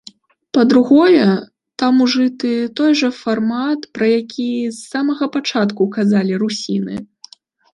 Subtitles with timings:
[0.57, 1.25] Па-другое,
[1.81, 6.95] там ужыты той жа фармат, пра які з самага пачатку казалі русіны.